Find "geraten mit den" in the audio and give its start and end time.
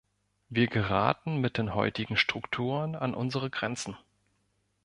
0.65-1.75